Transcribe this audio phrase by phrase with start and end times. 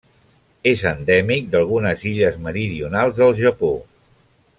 [0.69, 3.71] És endèmic d'algunes illes meridionals del Japó.